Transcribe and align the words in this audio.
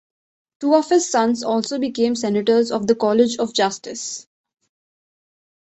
Two 0.59 0.73
of 0.73 0.89
his 0.89 1.07
sons 1.11 1.43
also 1.43 1.77
became 1.77 2.15
Senators 2.15 2.71
of 2.71 2.87
the 2.87 2.95
College 2.95 3.37
of 3.37 3.53
Justice. 3.53 4.25